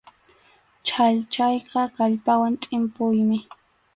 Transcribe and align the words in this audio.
Chhallchayqa 0.87 1.81
kallpawan 1.95 2.53
tʼimpuymi. 2.61 3.37